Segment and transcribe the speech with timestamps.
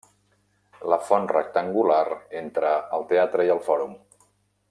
[0.93, 2.01] La font rectangular
[2.41, 3.93] entre el teatre i el fòrum.